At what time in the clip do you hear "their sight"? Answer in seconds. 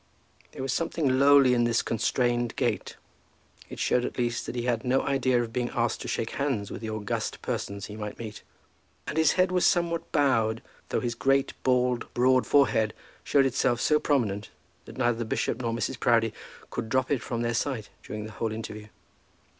17.43-17.91